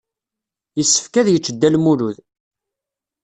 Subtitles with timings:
[0.77, 2.17] Yessefk ad yečč Dda Lmulud.